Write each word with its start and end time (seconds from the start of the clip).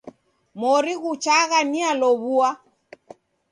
Mori 0.59 0.93
ghuchagha 1.01 1.59
nialow'ua. 1.71 2.49